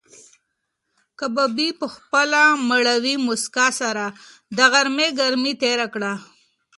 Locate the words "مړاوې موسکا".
2.69-3.67